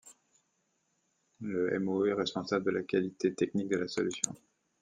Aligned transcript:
Le 1.41 1.77
MŒ 1.79 2.07
est 2.07 2.13
responsable 2.13 2.65
de 2.65 2.71
la 2.71 2.81
qualité 2.81 3.35
technique 3.35 3.67
de 3.67 3.75
la 3.77 3.87
solution. 3.87 4.33